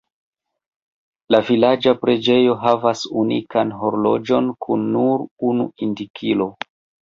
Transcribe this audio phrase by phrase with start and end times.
[1.35, 6.53] La vilaĝa preĝejo havas unikan horloĝon kun nur unu indikilo.